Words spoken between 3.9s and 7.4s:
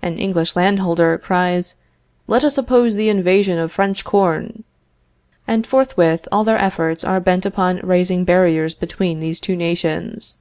corn. And forthwith all their efforts are